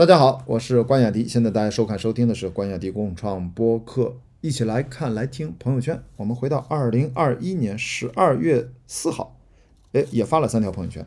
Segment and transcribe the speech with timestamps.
[0.00, 1.28] 大家好，我是关雅迪。
[1.28, 6.02] 现在大家收看、收听的是关雅迪共创播客，一起来看、来听朋友圈。
[6.16, 9.36] 我们回到二零二一年十二月四号，
[9.92, 11.06] 哎，也发了三条朋友圈。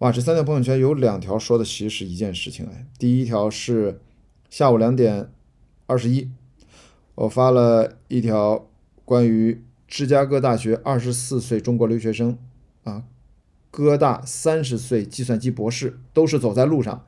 [0.00, 2.86] 哇，这三条朋友圈有两条说的其实是一件事情哎。
[2.98, 4.02] 第一条是
[4.50, 5.30] 下午两点
[5.86, 6.30] 二十一，
[7.14, 8.68] 我发了一条
[9.06, 12.36] 关于芝加哥大学二十四岁中国留学生
[12.84, 13.04] 啊，
[13.70, 17.06] 哥大三十岁计算机博士，都是走在路上。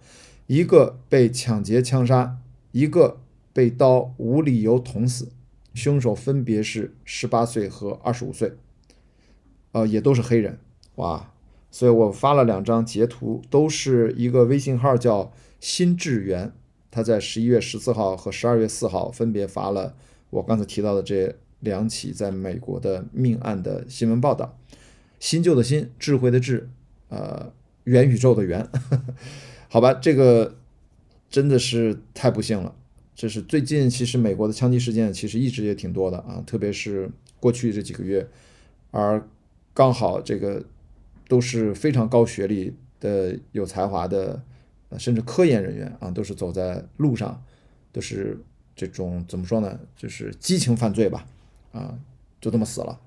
[0.50, 2.38] 一个被抢劫枪杀，
[2.72, 3.20] 一个
[3.52, 5.28] 被刀无理由捅死，
[5.74, 8.54] 凶手分别是十八岁和二十五岁，
[9.70, 10.58] 呃，也都是黑人，
[10.96, 11.32] 哇！
[11.70, 16.52] 所以我发了两张截图，都是一个微信号叫新智源，
[16.90, 19.94] 他在十一月十四号和十二月四号分别发了
[20.30, 24.58] 我刚才提到的这两起在美国的命案的新闻报道，
[25.20, 26.68] 新旧的新，智慧的智，
[27.08, 27.52] 呃，
[27.84, 28.68] 元宇宙的元。
[29.72, 30.56] 好吧，这个
[31.30, 32.74] 真的是太不幸了。
[33.14, 37.08] 这是最近其实美国的枪击事件其实一直也挺多的啊，特别是
[37.38, 38.26] 过去这几个月，
[38.90, 39.24] 而
[39.72, 40.64] 刚好这个
[41.28, 44.42] 都是非常高学历的、有才华的，
[44.98, 47.40] 甚至科研人员啊，都是走在路上，
[47.92, 48.36] 都是
[48.74, 49.78] 这种怎么说呢？
[49.96, 51.24] 就是激情犯罪吧，
[51.70, 51.96] 啊，
[52.40, 52.98] 就这么死了，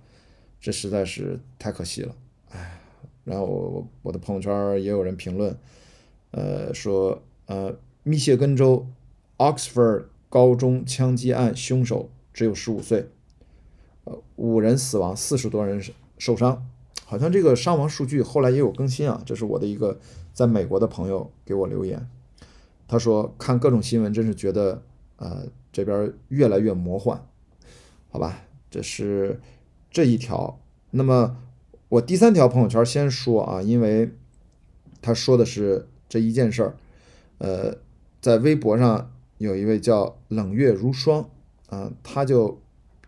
[0.61, 2.15] 这实在是太可惜了，
[2.51, 2.79] 哎。
[3.25, 5.53] 然后我我的朋友圈也有人评论。
[6.33, 8.87] 呃，说呃，密歇根州
[9.37, 13.07] Oxford 高中枪击案凶手只有十五岁，
[14.05, 15.79] 呃，五人死亡，四十多人
[16.17, 16.67] 受伤，
[17.05, 19.21] 好像这个伤亡数据后来也有更新啊。
[19.23, 19.99] 这是我的一个
[20.33, 22.09] 在美国的朋友给我留言，
[22.87, 24.81] 他说看各种新闻真是觉得
[25.17, 27.23] 呃这边越来越魔幻，
[28.09, 29.39] 好吧，这是
[29.91, 30.59] 这一条。
[30.89, 31.37] 那么
[31.89, 34.13] 我第三条朋友圈先说啊，因为
[34.99, 35.87] 他说的是。
[36.13, 36.75] 这一件事儿，
[37.39, 37.75] 呃，
[38.21, 41.27] 在微博上有一位叫冷月如霜
[41.69, 42.61] 啊，他就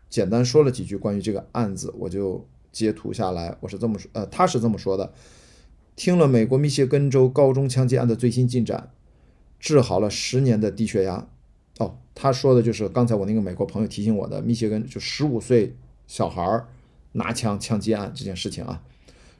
[0.10, 3.56] 简单说了几句关于这个案子，我就截图下来。
[3.60, 5.14] 我是这么说，呃，他是这么说的：
[5.96, 8.90] 听了美国密歇根州高中枪击案的最新进展，
[9.60, 11.28] 治好了十年的低血压。
[11.78, 15.76] 哦，他说的就是刚才我那个美国朋友提醒我的密歇根就十五岁
[16.08, 16.66] 小孩
[17.12, 18.82] 拿枪枪击案这件事情啊。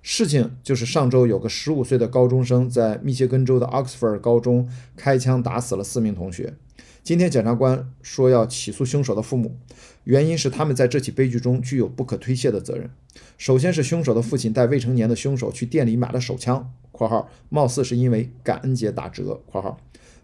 [0.08, 6.54] 事情就是上周有个十五岁的高中生在密歇根州的 Oxford 高中开枪打死了四名同学。
[7.02, 9.58] 今天检察官说要起诉凶手的父母，
[10.04, 12.92] 原因是他们在这起悲剧中具有不可推卸的责任。
[13.40, 19.80] 首先是凶手的父亲带未成年的凶手去店里买了手枪（括号貌似是因为感恩节打折）（括号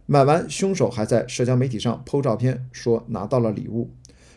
[0.06, 3.90] 买完凶手还在社交媒体上 PO 照片说拿到了礼物）。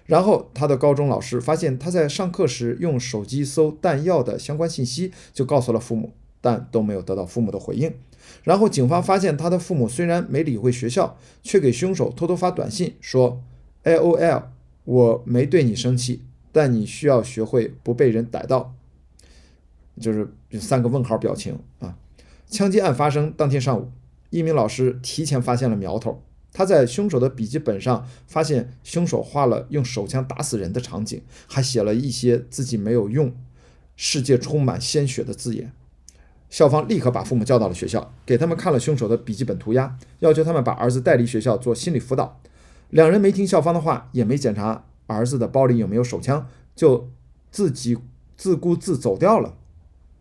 [0.06, 7.92] 然后他的高中老师发现他在上课时用手机搜弹药的相关信息，就告诉了父母，但都没有得到父母的回应。
[8.42, 13.42] 然后警方发现他的父母虽然没理会学校，却给凶手偷偷发短信说
[13.84, 14.44] ：“LOL，
[14.84, 16.22] 我没对你生气，
[16.52, 18.74] 但你需要学会不被人逮到。”
[20.00, 20.28] 就是
[20.58, 21.96] 三个问号表情啊。
[22.48, 23.90] 枪击案发生当天上午，
[24.30, 26.22] 一名老师提前发现了苗头。
[26.54, 33.36] 他在凶手的笔记本上发现凶手画了用手枪打死人的场景，还写了一些自己没有用、
[33.96, 35.72] 世界充满鲜血的字眼。
[36.48, 42.40] 校方立刻把父母叫到了学校，给他们看了凶手的笔记本涂鸦，要求他们把儿子带离学校做心理辅导。
[42.90, 47.10] 两人没听校方的话，也没检查儿子的包里有没有手枪，就
[47.50, 47.98] 自己
[48.36, 49.56] 自顾自走掉了。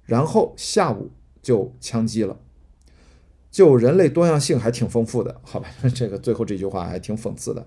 [0.06, 1.12] 然后下午
[1.44, 2.40] 就枪击了。
[3.53, 5.68] 就人类多样性还挺丰富的，好吧？
[5.94, 7.64] 这个最后这句话还挺讽刺的。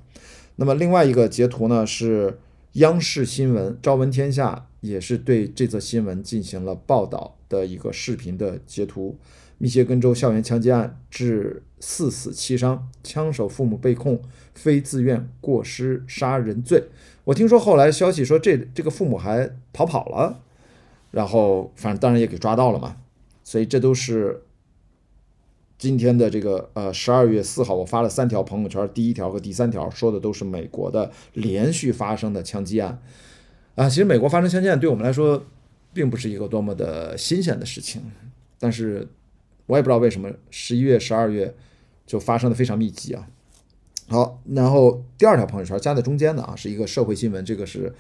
[0.56, 2.40] 那么另外一个截图呢，是
[2.72, 9.16] 央视新闻《朝闻天下》也是对这则新闻进行了报道的一个视频的截图。
[9.58, 14.20] 密歇根州校园枪击案致四死七伤，枪手父母被控
[14.54, 16.82] 非自愿过失杀人罪。
[17.22, 20.40] 我听说后来消息说这这个父母还逃跑了，
[21.12, 22.96] 然后反正当然也给抓到了嘛。
[23.44, 24.42] 所以这都是。
[25.78, 32.98] 今天的这个呃十二月四号，我发了三条朋友圈，第一条和第三条说的都是美国的连续发生的枪击案
[33.74, 33.86] 啊。
[33.86, 35.44] 其实美国发生枪击案对我们来说
[35.92, 38.00] 并不是一个多么的新鲜的事情，
[38.58, 39.06] 但是
[39.66, 41.54] 我也不知道为什么十一月、十二月
[42.06, 43.28] 就发生的非常密集啊。
[44.08, 47.94] 好，然后第二条朋友圈加在中间的啊，是一个社会新闻，这个是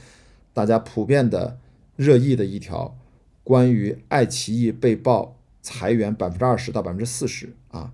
[0.54, 1.58] 大家普遍的
[1.96, 2.96] 热议的一条，
[3.44, 5.35] 关于爱奇艺被曝。
[5.66, 7.92] 裁员百分之二十到百分之四十啊！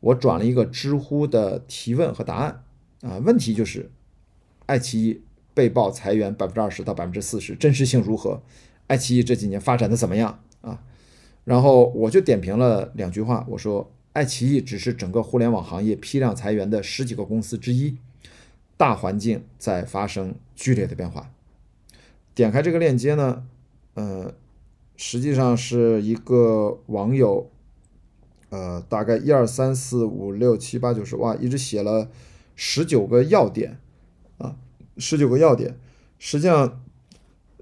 [0.00, 2.64] 我转了一个知乎的提问和答案
[3.02, 3.92] 啊，问题就是
[4.66, 5.22] 爱奇艺
[5.54, 8.42] 被曝裁员百分之二十到百分之四十，真实性如何？
[8.88, 10.82] 爱奇艺这几年发展的怎么样啊？
[11.44, 17.96] 然后我就点评了两句话，我说爱奇艺只是整个互联网行业批量裁员的十几个公司之一，
[18.76, 21.30] 大环境在发生剧烈的变化。
[22.34, 23.46] 点开这个链接呢，
[23.94, 24.34] 呃，
[24.96, 27.50] 实际上是一个网友，
[28.50, 32.08] 呃，大概一二三四五六七八九十，哇，一直写了
[32.54, 33.78] 十九个要点
[34.38, 34.54] 啊，
[34.98, 35.76] 十九个要点。
[36.18, 36.80] 实际上，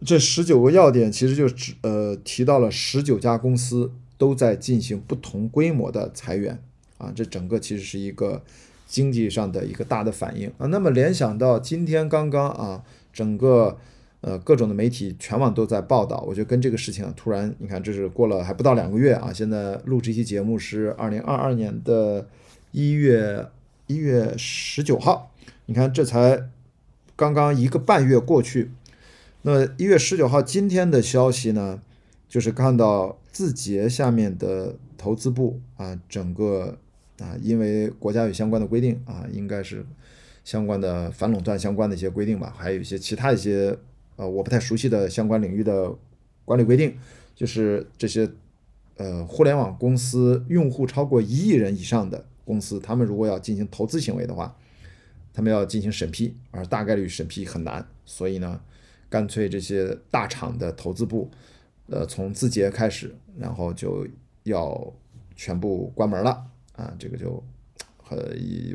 [0.05, 6.62] 这十九个要点其实就只呃提到了十九家公司都在进行不同规模的裁员
[6.99, 8.43] 啊，这整个其实是一个
[8.87, 10.67] 经济上的一个大的反应啊。
[10.67, 13.79] 那么联想到今天刚刚啊，整个。
[14.22, 19.32] 呃，各种的媒体全网都在报道，我觉得跟这个事情突然，你看，这是过了还不到两个月啊。
[19.32, 22.28] 现在录这期节目是二零二二年的
[22.70, 23.46] 一月
[23.87, 25.32] 一月十九号，
[25.64, 26.50] 你看这才
[27.17, 28.70] 刚刚一个半月过去。
[29.40, 31.81] 那一月十九号今天的消息呢，
[32.28, 36.76] 就是看到字节下面的投资部啊，整个
[37.20, 39.87] 啊，因为国家有相关的规定啊，应该是
[40.44, 43.78] 相关的反垄断相关的一些规定吧，还有一些其他一些。
[44.20, 45.90] 呃，我不太熟悉的相关领域的
[46.44, 46.94] 管理规定，
[47.34, 48.31] 就是这些
[48.99, 54.55] 呃互联网公司用户超过一亿人以上的公司，他们如果要进行投资行为的话，
[55.32, 58.61] 他们要进行审批，而大概率审批很难，所以呢，
[59.08, 61.31] 干脆这些大厂的投资部，
[61.87, 64.06] 呃，从字节开始，然后就
[64.43, 64.93] 要
[65.34, 66.44] 全部关门了
[66.76, 67.43] 啊，这个就
[68.10, 68.18] 呃，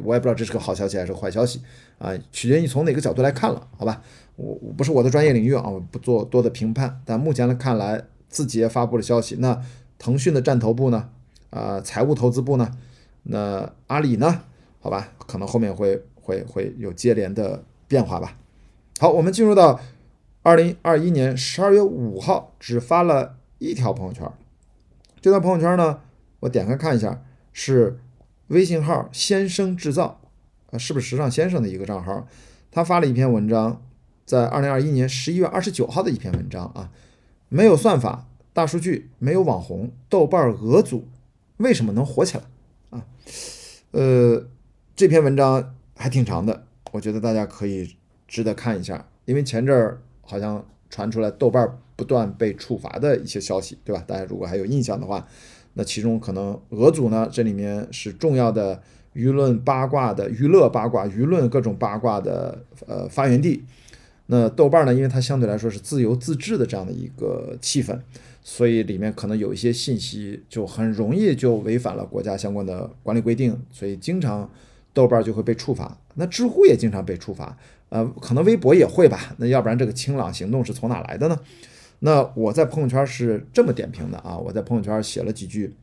[0.03, 1.61] 我也不知道这是个好消息还是个坏消息
[1.97, 4.01] 啊，取决于你从哪个角度来看了，好吧？
[4.37, 7.01] 我我不是我的专业领域啊，我不做多的评判。
[7.05, 9.61] 但目前来看来，字节发布的消息，那
[9.99, 11.09] 腾讯的战投部呢？
[11.49, 12.71] 啊，财务投资部呢？
[13.23, 14.41] 那阿里呢？
[14.79, 18.37] 好吧，可能后面会会会有接连的变化吧。
[18.99, 19.79] 好，我们进入到
[20.43, 24.29] 二零二一年十二月五号，只发了一条朋友圈。
[25.21, 26.01] 这条朋友圈呢，
[26.41, 27.99] 我点开看一下，是
[28.47, 30.21] 微信号“先生制造”
[30.71, 32.27] 啊，是不是时尚先生的一个账号？
[32.71, 33.81] 他发了一篇文章。
[34.25, 36.89] 在二零二一年十一月二十九号的一篇文章啊，
[37.47, 41.07] 没有算法、大数据，没有网红，豆瓣俄组
[41.57, 42.43] 为什么能火起来
[42.89, 43.05] 啊？
[43.91, 44.47] 呃，
[44.95, 47.95] 这篇文章还挺长的，我觉得大家可以
[48.27, 54.03] 值得看一下，因为前阵儿好像传出来豆瓣不断被处罚的一些消息，对吧？
[54.07, 55.27] 大家如果还有印象的话，
[55.75, 58.81] 那其中可能俄组呢，这里面是重要的
[59.13, 63.63] 舆论八卦的娱乐八卦、舆论各种八卦的呃发源地。
[64.27, 64.91] 那豆瓣呢？
[64.91, 67.95] 因为它相对来说是自由自治的这样的一个气氛，
[68.41, 74.49] 所以里面可能有一些信息就很容易就违反了国家相关的管理规定，所以经常
[74.93, 75.95] 豆瓣就会被处罚。
[76.15, 77.55] 那知乎也经常被处罚，
[77.89, 79.35] 呃，可能微博也会吧。
[79.37, 81.37] 那要不然这个清朗行动是从哪来的呢？
[81.99, 85.75] 那我在朋友圈是这么点评的啊，我在朋友圈写了几句：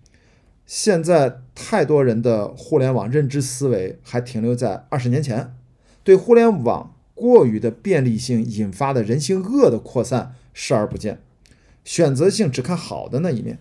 [0.66, 5.54] 现在太多人的互联网认知思维还停留在二十年前，
[6.02, 6.94] 对互联网。
[7.14, 11.20] 过于的便利性引发的人性恶的扩散视而不见，
[11.84, 13.58] 选择性只看好的那一面。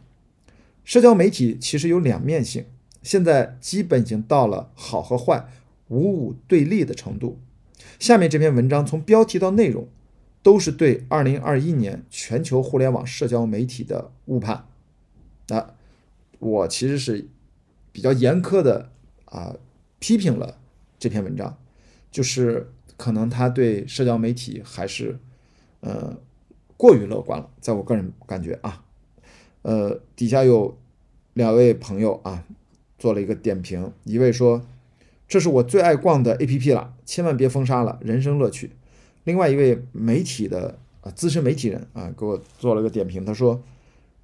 [0.84, 2.66] 社交媒体其实有两面性，
[3.04, 5.48] 现在基本已经到了好和坏
[5.90, 7.40] 五五对立的程度。
[8.00, 9.88] 下面这篇文章从标题到内容，
[10.44, 14.68] 都是对二零二一年全球互联网社交媒体的误判。
[15.48, 15.74] 那
[16.40, 17.28] 我其实是
[17.92, 18.92] 比较严苛的
[19.26, 19.56] 啊，
[20.00, 20.58] 批评了
[21.00, 21.58] 这篇文章，
[22.12, 22.72] 就是。
[22.98, 25.18] 可能他对社交媒体还是，
[25.80, 26.20] 呃，
[26.78, 28.86] 过于乐观了，在我个人感觉啊，
[29.64, 30.78] 呃，底下有
[31.34, 32.46] 两位朋友啊
[33.00, 34.64] 做了一个点评，一位说
[35.28, 38.70] 这是我最爱逛的 APP 了，千万别封杀了，人生乐趣。
[39.24, 43.62] 另外一位媒体的啊资深媒体人啊给我做了个点评，他说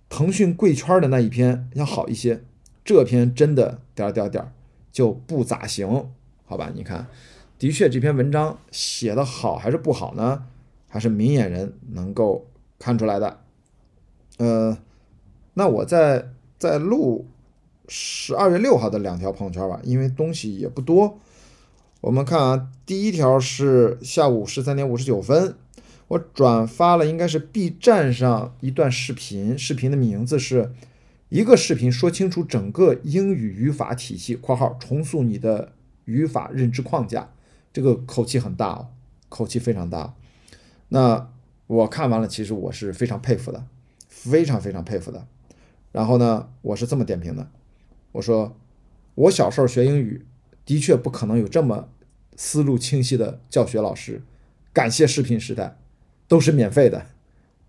[0.10, 2.42] 腾讯贵圈的那一篇要好一些，
[2.84, 4.51] 这篇真的点点点
[4.92, 6.10] 就不咋行，
[6.46, 6.72] 好吧？
[6.75, 7.08] 你看。
[7.60, 10.46] 的确，这篇文章写的好还是不好呢？
[10.88, 12.46] 还是明眼人能够
[12.77, 13.39] 看出来的。
[14.38, 14.77] 呃，
[15.56, 17.25] 那我在在录
[17.88, 21.20] 十二月六号的两条朋友圈吧，因为东西也不多。
[22.01, 25.56] 我们看啊，第一条是下午十三点五十九分，
[26.10, 30.72] 我转发了应该是 B 站上一段视频，视频的名字是
[31.30, 35.74] 一个视频说清楚整个英语语法体系（括号重塑你的
[36.06, 37.32] 语法认知框架）。
[37.74, 38.88] 这个口气很大哦，
[39.27, 40.13] 口气非常大。
[40.89, 41.30] 那
[41.66, 43.66] 我看完了，其实我是非常佩服的，
[44.08, 45.27] 非常非常佩服的。
[45.92, 47.50] 然后呢，我是这么点评的：
[48.12, 48.56] 我说，
[49.16, 50.25] 我小时候学英语，
[50.67, 51.88] 的确不可能有这么
[52.36, 54.21] 思路清晰的教学老师。
[54.74, 55.79] 感谢视频时代，
[56.27, 57.07] 都是免费的。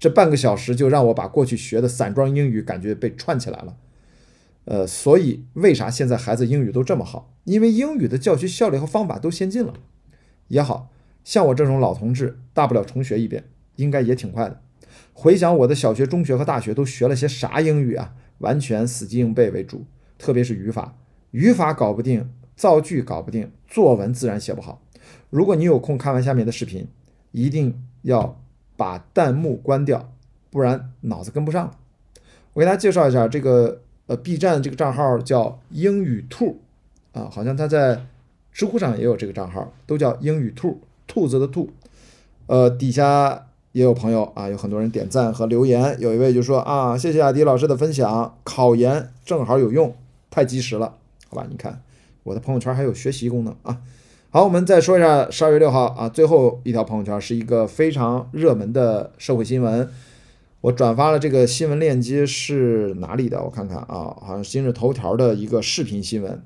[0.01, 3.77] 这半个小时就让我把过去学的散装英语感觉被串起来了。
[4.65, 7.33] 呃，所以为啥现在孩子英语都这么好？
[7.45, 9.75] 因为英语的教学效率和方法都先进了。
[10.49, 10.91] 也好
[11.23, 13.45] 像我这种老同志，大不了重学一遍，
[13.77, 14.61] 应该也挺快的。
[15.13, 18.15] 回想我的小学、中学和大学都学了些啥英语啊？
[18.39, 19.87] 完全死记硬背为主，
[20.19, 20.97] 特别是语法，
[21.31, 24.83] 语法搞不定，造句搞不定，作文自然写不好。
[25.31, 26.89] 如果你有空看完下面的视频，
[27.31, 28.39] 一定要
[28.77, 30.13] 把弹幕关掉，
[30.51, 31.73] 不然脑子跟不上。
[32.53, 36.61] 我给大家介绍一下这个呃 B 站这个账号叫英语兔
[37.13, 38.05] 啊，好像他在
[38.53, 41.71] 知乎上也有这个账号，都叫英语兔，兔子的兔。
[42.47, 43.45] 呃，底下。
[43.73, 45.95] 也有朋友啊，有很多人点赞和留言。
[46.01, 49.95] 有一位就说啊，谢谢阿迪老师的分享，考研正好有用，
[50.31, 50.95] 太及时了，
[51.29, 51.47] 好吧？
[51.49, 51.81] 你看
[52.29, 53.81] 我的朋友圈还有学习功能啊。
[54.31, 59.89] 好，我们再说一下十二月六号啊，最后一条朋友圈是一个非常热门的社会新闻。
[60.61, 63.43] 我转发了这个新闻链接是哪里的？
[63.43, 66.43] 我看看啊，好像今日头条的一个视频新闻，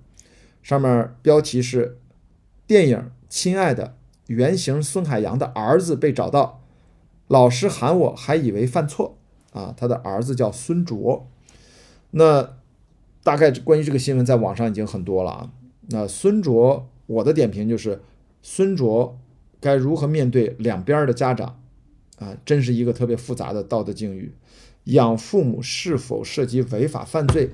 [0.62, 1.98] 上面标题是
[2.66, 2.98] 电影
[3.28, 3.86] 《亲爱的》
[4.28, 6.60] 原型孙海洋的儿子被找到。
[7.28, 9.16] 老师喊我还以为犯错
[9.52, 9.74] 啊！
[9.76, 11.26] 他的儿子叫孙卓。
[12.10, 12.50] 那
[13.24, 15.50] 大概关于这个新闻，在网上已经很多了啊。
[15.88, 18.00] 那孙卓，我的点评就是，
[18.42, 19.18] 孙卓
[19.60, 21.60] 该如何面对两边的家长
[22.18, 22.36] 啊？
[22.44, 24.32] 真是一个特别复杂的道德境遇。
[24.84, 27.50] 养父母是否涉及违法犯罪，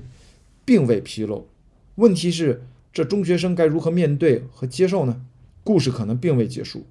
[0.65, 1.47] 并未披露。
[1.95, 5.25] 问题是，这中学生该如何面对和接受呢？
[5.63, 6.85] 故事可能并未结束。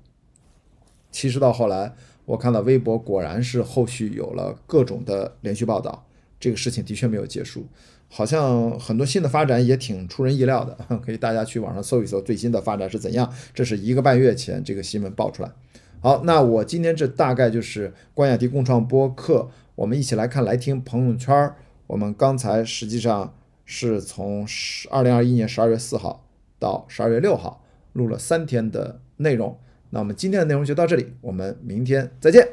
[1.11, 1.95] 其实到后来。
[2.28, 6.07] 我看到微博，果然是后续有了各种的连续报道，
[6.38, 7.66] 这个事情的确没有结束，
[8.08, 13.32] 好像很多新的发展也挺出人意料的， 可以大家去网上搜一搜最新的发展是怎样。
[13.54, 15.50] 这是一个半月前这个新闻爆出来。
[16.00, 21.52] 好，那我今天这大概就是关雅迪共创播客，我们一起来看来听朋友圈。
[21.86, 23.34] 我们刚才实际上
[23.64, 26.24] 是从十二零二一年十二月四号
[26.58, 29.58] 到十二月六号录了三天的内容。
[29.90, 32.46] 那我们今天的内容就到这里，我们明天再见。